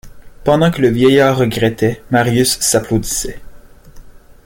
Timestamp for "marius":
2.09-2.59